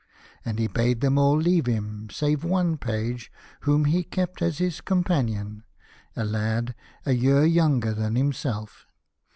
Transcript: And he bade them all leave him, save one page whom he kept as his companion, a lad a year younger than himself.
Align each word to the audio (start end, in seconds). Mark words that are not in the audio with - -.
And 0.43 0.57
he 0.57 0.65
bade 0.65 1.01
them 1.01 1.19
all 1.19 1.37
leave 1.37 1.67
him, 1.67 2.07
save 2.09 2.43
one 2.43 2.75
page 2.79 3.31
whom 3.59 3.85
he 3.85 4.01
kept 4.01 4.41
as 4.41 4.57
his 4.57 4.81
companion, 4.81 5.63
a 6.15 6.25
lad 6.25 6.73
a 7.05 7.11
year 7.13 7.45
younger 7.45 7.93
than 7.93 8.15
himself. 8.15 8.87